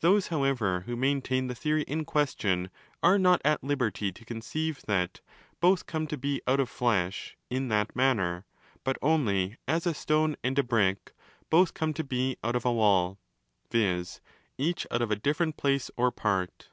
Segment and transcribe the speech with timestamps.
[0.00, 2.68] Those, however, who main tain the theory in question,
[3.00, 5.20] are not at liberty to conceive 334° that'
[5.60, 8.44] both come to be out of flesh' in that manner,
[8.82, 11.12] but only as a stone and a brick
[11.48, 13.20] 'both come to be out of a wall'—
[13.70, 14.20] viz.
[14.58, 16.70] each out of a different place or part.